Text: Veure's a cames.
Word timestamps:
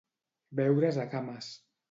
Veure's 0.59 0.99
a 1.05 1.07
cames. 1.13 1.53